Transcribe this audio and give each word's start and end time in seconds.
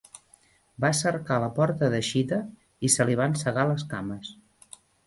Va 0.85 0.89
cercar 0.99 1.37
la 1.43 1.51
porta 1.59 1.91
d'eixida, 1.97 2.41
i 2.89 2.93
se 2.95 3.09
li 3.11 3.21
van 3.25 3.39
cegar 3.45 3.71
les 3.75 3.87
cames 3.95 4.35